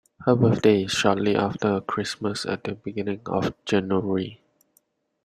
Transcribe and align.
Her 0.25 0.35
birthday 0.35 0.85
is 0.85 0.91
shortly 0.93 1.35
after 1.35 1.79
Christmas, 1.79 2.43
at 2.47 2.63
the 2.63 2.71
beginning 2.73 3.21
of 3.27 3.53
January 3.65 4.41